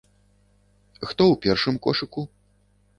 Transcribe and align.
Хто 0.95 1.07
ў 1.31 1.35
першым 1.47 1.75
кошыку? 1.87 2.21